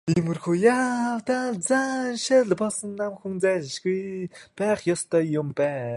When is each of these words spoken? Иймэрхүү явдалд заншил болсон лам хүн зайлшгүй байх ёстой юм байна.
Иймэрхүү 0.09 0.55
явдалд 0.75 1.61
заншил 1.69 2.49
болсон 2.61 2.91
лам 2.99 3.13
хүн 3.21 3.33
зайлшгүй 3.43 4.01
байх 4.57 4.79
ёстой 4.93 5.23
юм 5.41 5.47
байна. 5.59 5.89